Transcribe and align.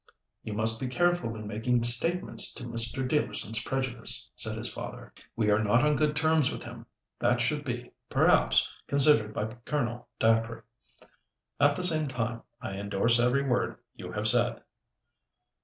"You 0.41 0.53
must 0.53 0.79
be 0.79 0.87
careful 0.87 1.35
in 1.35 1.45
making 1.45 1.83
statements 1.83 2.51
to 2.55 2.63
Mr. 2.63 3.07
Dealerson's 3.07 3.61
prejudice," 3.63 4.31
said 4.35 4.57
his 4.57 4.67
father. 4.67 5.13
"We 5.35 5.51
are 5.51 5.63
not 5.63 5.85
on 5.85 5.95
good 5.95 6.15
terms 6.15 6.51
with 6.51 6.63
him. 6.63 6.87
That 7.19 7.39
should 7.39 7.63
be, 7.63 7.91
perhaps, 8.09 8.73
considered 8.87 9.31
by 9.31 9.53
Colonel 9.63 10.09
Dacre. 10.19 10.65
At 11.59 11.75
the 11.75 11.83
same 11.83 12.07
time, 12.07 12.41
I 12.59 12.77
endorse 12.79 13.19
every 13.19 13.43
word 13.43 13.75
you 13.93 14.11
have 14.13 14.27
said." 14.27 14.63